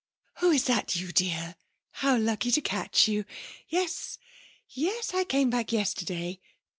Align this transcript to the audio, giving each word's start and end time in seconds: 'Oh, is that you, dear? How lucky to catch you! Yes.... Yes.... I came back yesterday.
'Oh, 0.41 0.49
is 0.51 0.63
that 0.63 0.95
you, 0.95 1.11
dear? 1.11 1.55
How 1.91 2.17
lucky 2.17 2.49
to 2.53 2.61
catch 2.61 3.07
you! 3.07 3.23
Yes.... 3.69 4.17
Yes.... 4.67 5.13
I 5.13 5.23
came 5.25 5.51
back 5.51 5.71
yesterday. 5.71 6.39